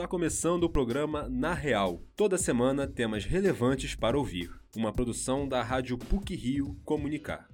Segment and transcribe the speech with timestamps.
[0.00, 2.00] Está começando o programa Na Real.
[2.16, 4.50] Toda semana temas relevantes para ouvir.
[4.74, 7.46] Uma produção da Rádio PUC Rio Comunicar.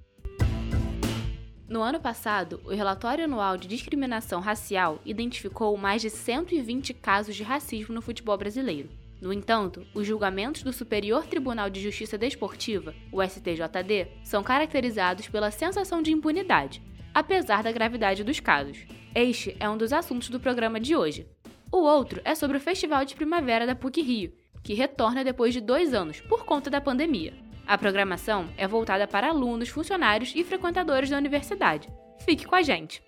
[1.67, 7.43] No ano passado, o relatório anual de discriminação racial identificou mais de 120 casos de
[7.43, 8.87] racismo no futebol brasileiro.
[9.19, 15.51] No entanto, os julgamentos do Superior Tribunal de Justiça Desportiva, o STJD, são caracterizados pela
[15.51, 16.81] sensação de impunidade,
[17.13, 18.87] apesar da gravidade dos casos.
[19.13, 21.27] Este é um dos assuntos do programa de hoje.
[21.71, 24.33] O outro é sobre o Festival de Primavera da PUC Rio,
[24.63, 27.33] que retorna depois de dois anos por conta da pandemia.
[27.65, 31.89] A programação é voltada para alunos, funcionários e frequentadores da universidade.
[32.21, 33.03] Fique com a gente!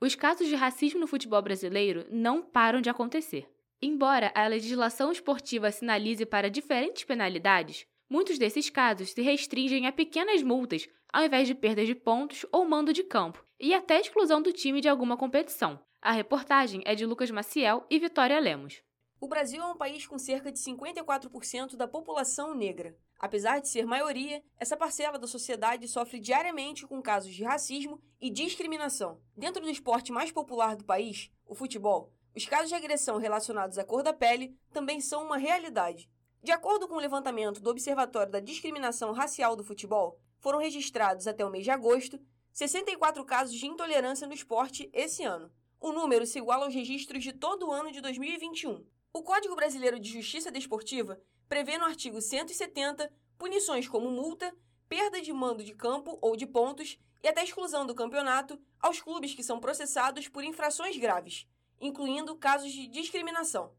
[0.00, 3.46] Os casos de racismo no futebol brasileiro não param de acontecer.
[3.82, 10.42] Embora a legislação esportiva sinalize para diferentes penalidades, muitos desses casos se restringem a pequenas
[10.42, 14.52] multas ao invés de perdas de pontos ou mando de campo, e até exclusão do
[14.52, 15.80] time de alguma competição.
[16.00, 18.80] A reportagem é de Lucas Maciel e Vitória Lemos.
[19.20, 22.96] O Brasil é um país com cerca de 54% da população negra.
[23.18, 28.30] Apesar de ser maioria, essa parcela da sociedade sofre diariamente com casos de racismo e
[28.30, 29.20] discriminação.
[29.36, 33.84] Dentro do esporte mais popular do país, o futebol, os casos de agressão relacionados à
[33.84, 36.08] cor da pele também são uma realidade.
[36.40, 41.44] De acordo com o levantamento do Observatório da Discriminação Racial do Futebol, foram registrados até
[41.44, 42.20] o mês de agosto
[42.52, 45.50] 64 casos de intolerância no esporte esse ano.
[45.80, 48.84] O número se iguala aos registros de todo o ano de 2021.
[49.12, 54.52] O Código Brasileiro de Justiça Desportiva prevê no artigo 170 punições como multa,
[54.88, 59.34] perda de mando de campo ou de pontos e até exclusão do campeonato aos clubes
[59.34, 61.46] que são processados por infrações graves,
[61.80, 63.72] incluindo casos de discriminação.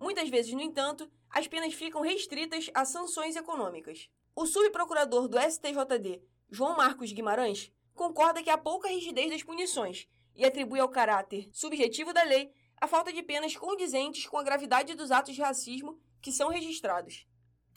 [0.00, 4.08] Muitas vezes, no entanto, as penas ficam restritas a sanções econômicas.
[4.34, 10.44] O subprocurador do STJD, João Marcos Guimarães, concorda que há pouca rigidez das punições e
[10.44, 12.50] atribui ao caráter subjetivo da lei
[12.80, 17.26] a falta de penas condizentes com a gravidade dos atos de racismo que são registrados.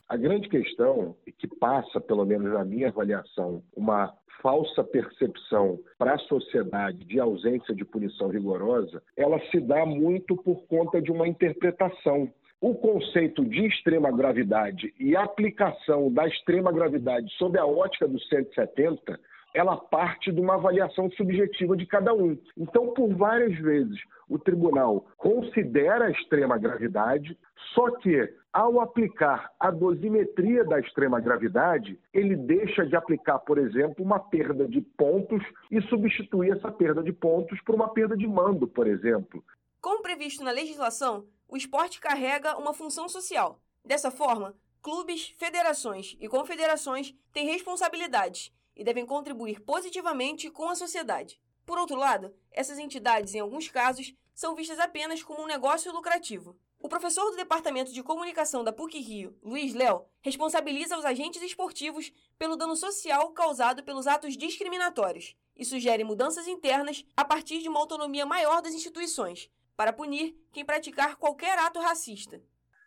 [0.08, 6.20] A grande questão, que passa, pelo menos na minha avaliação, uma falsa percepção para a
[6.20, 12.32] sociedade de ausência de punição rigorosa, ela se dá muito por conta de uma interpretação.
[12.60, 18.20] O conceito de extrema gravidade e a aplicação da extrema gravidade sob a ótica do
[18.20, 19.20] 170
[19.54, 22.38] ela parte de uma avaliação subjetiva de cada um.
[22.58, 27.38] Então, por várias vezes, o tribunal considera a extrema gravidade,
[27.74, 34.04] só que, ao aplicar a dosimetria da extrema gravidade, ele deixa de aplicar, por exemplo,
[34.04, 38.68] uma perda de pontos e substituir essa perda de pontos por uma perda de mando,
[38.68, 39.44] por exemplo.
[39.82, 43.60] Como previsto na legislação, o esporte carrega uma função social.
[43.84, 51.40] Dessa forma, clubes, federações e confederações têm responsabilidades e devem contribuir positivamente com a sociedade.
[51.66, 56.58] Por outro lado, essas entidades, em alguns casos, são vistas apenas como um negócio lucrativo.
[56.80, 62.12] O professor do Departamento de Comunicação da PUC Rio, Luiz Léo, responsabiliza os agentes esportivos
[62.40, 67.80] pelo dano social causado pelos atos discriminatórios e sugere mudanças internas a partir de uma
[67.80, 72.42] autonomia maior das instituições, para punir quem praticar qualquer ato racista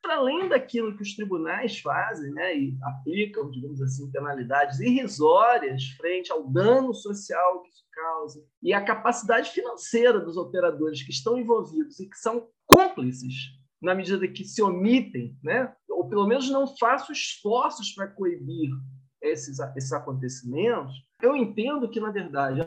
[0.05, 6.31] para além daquilo que os tribunais fazem, né, e aplicam, digamos assim, penalidades irrisórias frente
[6.31, 11.99] ao dano social que isso causa e a capacidade financeira dos operadores que estão envolvidos
[12.01, 13.35] e que são cúmplices
[13.81, 18.71] na medida que se omitem, né, ou pelo menos não façam esforços para coibir
[19.25, 20.93] esses, esses acontecimentos,
[21.23, 22.61] eu entendo que, na verdade,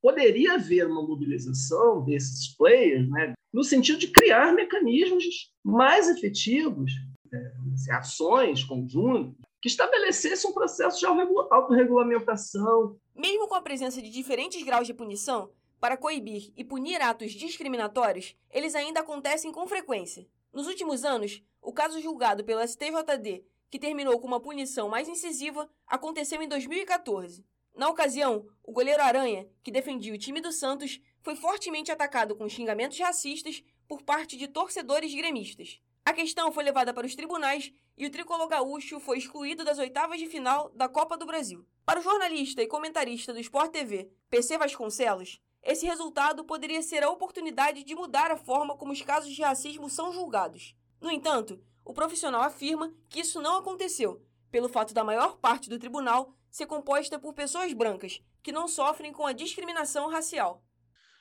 [0.00, 6.90] poderia haver uma mobilização desses players, né, no sentido de criar mecanismos mais efetivos,
[7.32, 12.96] é, ações conjuntas, que estabelecessem um processo de autorregulamentação.
[13.14, 18.36] Mesmo com a presença de diferentes graus de punição, para coibir e punir atos discriminatórios,
[18.50, 20.26] eles ainda acontecem com frequência.
[20.52, 25.66] Nos últimos anos, o caso julgado pelo STJD, que terminou com uma punição mais incisiva,
[25.86, 27.42] aconteceu em 2014.
[27.74, 32.46] Na ocasião, o goleiro Aranha, que defendia o time do Santos, foi fortemente atacado com
[32.50, 35.80] xingamentos racistas por parte de torcedores gremistas.
[36.04, 40.18] A questão foi levada para os tribunais e o tricolor gaúcho foi excluído das oitavas
[40.18, 41.64] de final da Copa do Brasil.
[41.86, 47.08] Para o jornalista e comentarista do Sport TV, PC Vasconcelos, esse resultado poderia ser a
[47.08, 50.76] oportunidade de mudar a forma como os casos de racismo são julgados.
[51.00, 55.78] No entanto, o profissional afirma que isso não aconteceu, pelo fato da maior parte do
[55.78, 60.62] tribunal ser composta por pessoas brancas que não sofrem com a discriminação racial.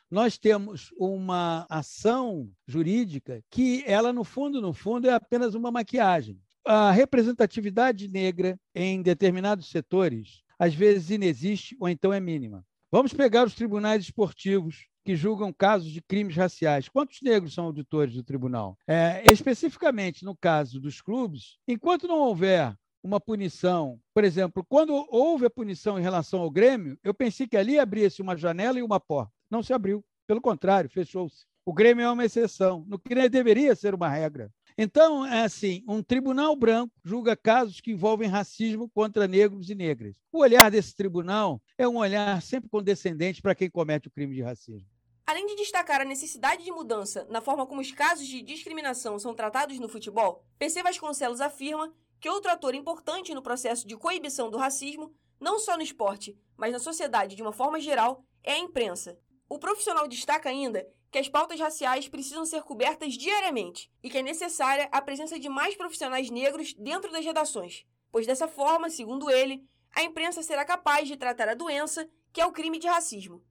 [0.10, 6.38] Nós temos uma ação jurídica que ela no fundo, no fundo é apenas uma maquiagem.
[6.66, 12.66] A representatividade negra em determinados setores às vezes inexiste ou então é mínima.
[12.92, 16.89] Vamos pegar os tribunais esportivos que julgam casos de crimes raciais.
[16.89, 18.77] Quantos negros são auditores do tribunal?
[18.88, 25.45] É, especificamente no caso dos clubes, enquanto não houver uma punição, por exemplo, quando houve
[25.45, 29.00] a punição em relação ao Grêmio, eu pensei que ali abria-se uma janela e uma
[29.00, 29.33] porta.
[29.50, 30.03] Não se abriu.
[30.27, 31.45] Pelo contrário, fechou-se.
[31.65, 34.51] O Grêmio é uma exceção, no que deveria ser uma regra.
[34.77, 40.15] Então, é assim: um tribunal branco julga casos que envolvem racismo contra negros e negras.
[40.31, 44.42] O olhar desse tribunal é um olhar sempre condescendente para quem comete o crime de
[44.42, 44.91] racismo.
[45.31, 49.33] Além de destacar a necessidade de mudança na forma como os casos de discriminação são
[49.33, 54.57] tratados no futebol, PC Vasconcelos afirma que outro ator importante no processo de coibição do
[54.57, 59.18] racismo, não só no esporte, mas na sociedade de uma forma geral, é a imprensa.
[59.48, 64.22] O profissional destaca ainda que as pautas raciais precisam ser cobertas diariamente e que é
[64.22, 69.66] necessária a presença de mais profissionais negros dentro das redações, pois dessa forma, segundo ele,
[69.95, 73.42] a imprensa será capaz de tratar a doença que é o crime de racismo.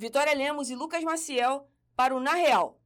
[0.00, 2.80] Vitória Lemos e Lucas Maciel para o Na Real.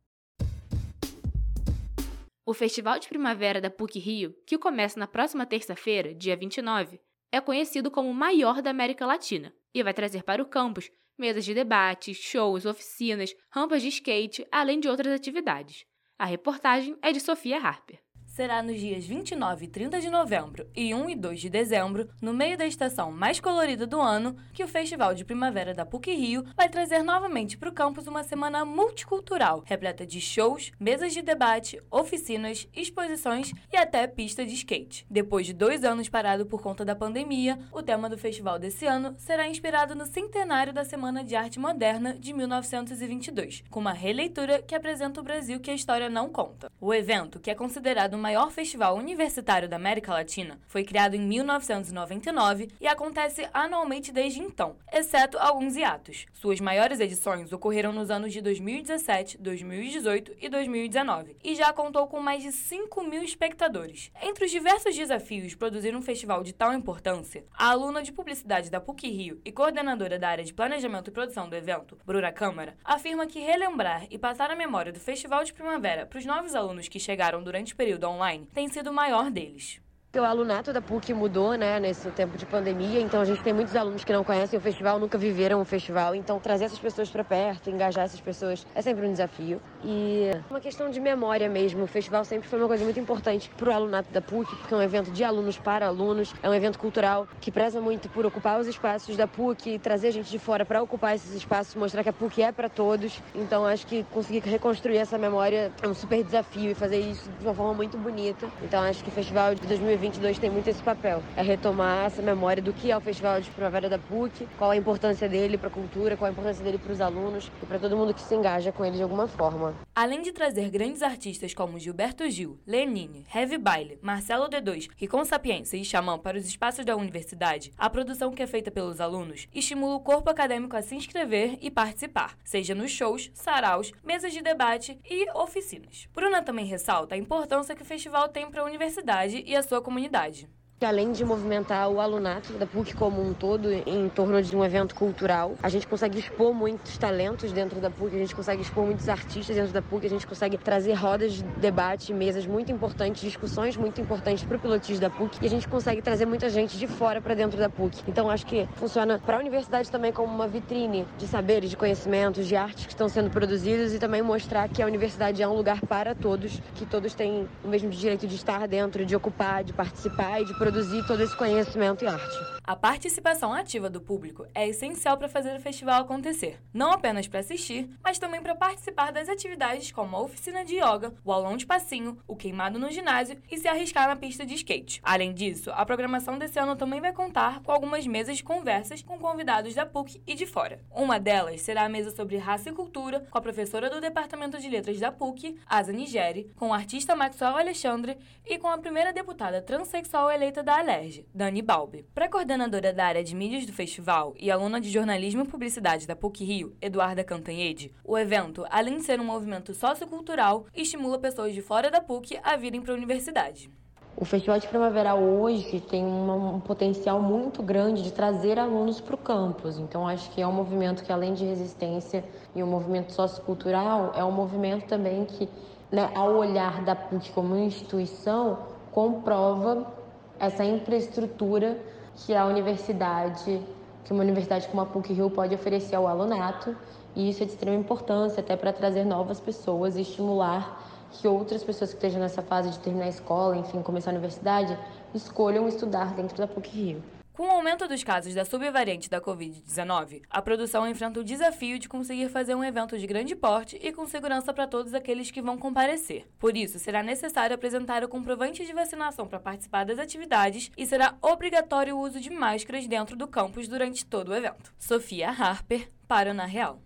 [2.45, 7.01] O Festival de Primavera da PUC Rio, que começa na próxima terça-feira, dia 29,
[7.31, 11.45] é conhecido como o maior da América Latina e vai trazer para o campus mesas
[11.45, 15.87] de debate, shows, oficinas, rampas de skate, além de outras atividades.
[16.19, 18.03] A reportagem é de Sofia Harper
[18.35, 22.35] será nos dias 29 e 30 de novembro e 1 e 2 de dezembro, no
[22.35, 26.69] meio da estação mais colorida do ano, que o Festival de Primavera da PUC-Rio vai
[26.69, 32.67] trazer novamente para o campus uma semana multicultural, repleta de shows, mesas de debate, oficinas,
[32.75, 35.07] exposições e até pista de skate.
[35.09, 39.15] Depois de dois anos parado por conta da pandemia, o tema do festival desse ano
[39.17, 44.75] será inspirado no centenário da Semana de Arte Moderna de 1922, com uma releitura que
[44.75, 46.69] apresenta o Brasil que a história não conta.
[46.81, 52.71] O evento, que é considerado maior festival universitário da América Latina, foi criado em 1999
[52.81, 56.25] e acontece anualmente desde então, exceto alguns hiatos.
[56.33, 62.19] Suas maiores edições ocorreram nos anos de 2017, 2018 e 2019 e já contou com
[62.19, 64.11] mais de 5 mil espectadores.
[64.23, 68.71] Entre os diversos desafios de produzir um festival de tal importância, a aluna de publicidade
[68.71, 72.75] da PUC Rio e coordenadora da área de planejamento e produção do evento, Bruna Câmara,
[72.83, 76.89] afirma que relembrar e passar a memória do Festival de Primavera para os novos alunos
[76.89, 79.81] que chegaram durante o período online tem sido o maior deles.
[80.17, 83.75] O alunato da PUC mudou, né, nesse tempo de pandemia, então a gente tem muitos
[83.75, 87.25] alunos que não conhecem o festival, nunca viveram o festival, então trazer essas pessoas para
[87.25, 89.61] perto, engajar essas pessoas é sempre um desafio.
[89.83, 93.71] E uma questão de memória mesmo, o festival sempre foi uma coisa muito importante para
[93.71, 96.79] o alunato da PUC, porque é um evento de alunos para alunos, é um evento
[96.79, 100.81] cultural que preza muito por ocupar os espaços da PUC, trazer gente de fora para
[100.81, 103.21] ocupar esses espaços, mostrar que a PUC é para todos.
[103.35, 107.45] Então acho que conseguir reconstruir essa memória é um super desafio e fazer isso de
[107.45, 108.47] uma forma muito bonita.
[108.63, 111.23] Então acho que o festival de 2020 2022 tem muito esse papel.
[111.37, 114.77] É retomar essa memória do que é o Festival de Primavera da PUC, qual a
[114.77, 117.97] importância dele para a cultura, qual a importância dele para os alunos e para todo
[117.97, 119.75] mundo que se engaja com ele de alguma forma.
[119.95, 125.77] Além de trazer grandes artistas como Gilberto Gil, Lenine, Heavy Baile, Marcelo D2, Ricon Sapiência
[125.77, 129.95] e Xamã para os espaços da universidade, a produção que é feita pelos alunos estimula
[129.95, 134.99] o corpo acadêmico a se inscrever e participar, seja nos shows, saraus, mesas de debate
[135.09, 136.09] e oficinas.
[136.15, 139.81] Bruna também ressalta a importância que o festival tem para a universidade e a sua
[139.81, 140.49] comunidade comunidade
[140.83, 144.95] além de movimentar o alunato da PUC como um todo em torno de um evento
[144.95, 149.09] cultural, a gente consegue expor muitos talentos dentro da PUC, a gente consegue expor muitos
[149.09, 153.77] artistas dentro da PUC, a gente consegue trazer rodas de debate, mesas muito importantes, discussões
[153.77, 156.87] muito importantes para o pilotismo da PUC e a gente consegue trazer muita gente de
[156.87, 158.03] fora para dentro da PUC.
[158.07, 162.47] Então acho que funciona para a universidade também como uma vitrine de saberes, de conhecimentos,
[162.47, 165.81] de artes que estão sendo produzidos e também mostrar que a universidade é um lugar
[165.81, 170.43] para todos, que todos têm o mesmo direito de estar dentro, de ocupar, de participar
[170.43, 172.55] e de produzir todo esse conhecimento e arte.
[172.67, 177.41] A participação ativa do público é essencial para fazer o festival acontecer, não apenas para
[177.41, 181.67] assistir, mas também para participar das atividades como a oficina de yoga, o aulão de
[181.67, 185.03] passinho, o queimado no ginásio e se arriscar na pista de skate.
[185.05, 189.19] Além disso, a programação desse ano também vai contar com algumas mesas de conversas com
[189.19, 190.81] convidados da PUC e de fora.
[190.91, 194.71] Uma delas será a mesa sobre raça e cultura com a professora do Departamento de
[194.71, 198.17] Letras da PUC, Asa Nigeri, com o artista Maxwell Alexandre
[198.47, 202.05] e com a primeira deputada transexual eleita da Alerj, Dani Balbi.
[202.15, 206.15] Para coordenadora da área de mídias do festival e aluna de jornalismo e publicidade da
[206.15, 211.63] PUC Rio, Eduarda Cantanhede, o evento, além de ser um movimento sociocultural, estimula pessoas de
[211.63, 213.71] fora da PUC a virem para a universidade.
[214.17, 219.19] O Festival de Primavera hoje tem um potencial muito grande de trazer alunos para o
[219.19, 219.77] campus.
[219.77, 224.23] Então, acho que é um movimento que, além de resistência e um movimento sociocultural, é
[224.23, 225.49] um movimento também que,
[225.91, 228.59] né, ao olhar da PUC como instituição,
[228.93, 230.04] comprova
[230.39, 231.79] essa infraestrutura
[232.17, 233.61] que a universidade
[234.05, 236.77] que uma universidade como a PUC-Rio pode oferecer ao alunato,
[237.17, 241.63] e isso é de extrema importância até para trazer novas pessoas e estimular que outras
[241.63, 244.77] pessoas que estejam nessa fase de terminar a escola, enfim, começar a universidade,
[245.15, 247.03] escolham estudar dentro da PUC-Rio.
[247.35, 251.89] Com o aumento dos casos da subvariante da Covid-19, a produção enfrenta o desafio de
[251.89, 255.59] conseguir fazer um evento de grande porte e com segurança para todos aqueles que vão
[255.59, 256.29] comparecer.
[256.39, 261.17] Por isso, será necessário apresentar o comprovante de vacinação para participar das atividades e será
[261.21, 264.73] obrigatório o uso de máscaras dentro do campus durante todo o evento.
[264.79, 266.81] Sofia Harper, para o Na Real.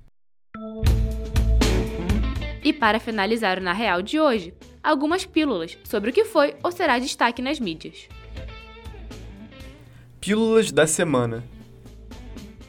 [2.64, 6.72] E para finalizar o Na Real de hoje, algumas pílulas sobre o que foi ou
[6.72, 8.08] será destaque nas mídias.
[10.28, 11.42] Pílulas da Semana.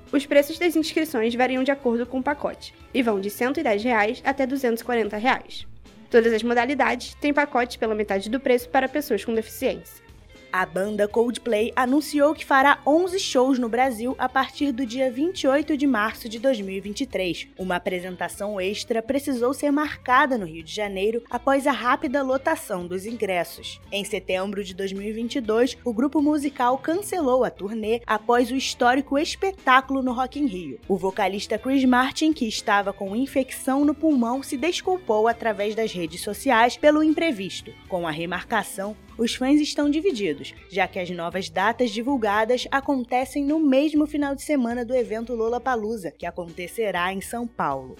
[0.10, 4.22] Os preços das inscrições variam de acordo com o pacote e vão de 110 reais
[4.24, 5.67] até 240 reais.
[6.10, 10.06] Todas as modalidades têm pacotes pela metade do preço para pessoas com deficiência.
[10.51, 15.75] A banda Coldplay anunciou que fará 11 shows no Brasil a partir do dia 28
[15.75, 17.50] de março de 2023.
[17.58, 23.06] Uma apresentação extra precisou ser marcada no Rio de Janeiro após a rápida lotação dos
[23.06, 23.82] ingressos.
[23.92, 30.13] Em setembro de 2022, o grupo musical cancelou a turnê após o histórico espetáculo no
[30.13, 30.80] Rock in Rio.
[30.88, 36.22] O vocalista Chris Martin, que estava com infecção no pulmão, se desculpou através das redes
[36.22, 37.74] sociais pelo imprevisto.
[37.89, 43.59] Com a remarcação, os fãs estão divididos, já que as novas datas divulgadas acontecem no
[43.59, 47.95] mesmo final de semana do evento Lollapalooza, que acontecerá em São Paulo.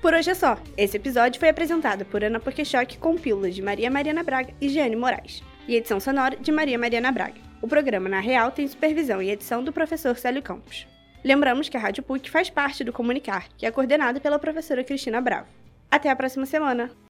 [0.00, 0.58] Por hoje é só.
[0.76, 4.94] Esse episódio foi apresentado por Ana Pokeshock com pílulas de Maria Mariana Braga e Giane
[4.94, 7.40] Moraes, e edição sonora de Maria Mariana Braga.
[7.60, 10.86] O programa Na Real tem supervisão e edição do professor Célio Campos.
[11.24, 15.20] Lembramos que a Rádio PUC faz parte do Comunicar, que é coordenado pela professora Cristina
[15.20, 15.48] Bravo.
[15.90, 17.05] Até a próxima semana!